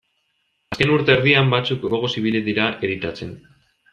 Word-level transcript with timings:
Azken 0.75 0.93
urte 0.93 1.13
erdian 1.15 1.51
batzuk 1.51 1.85
gogoz 1.93 2.11
ibili 2.23 2.43
dira 2.49 2.65
editatzen. 2.89 3.37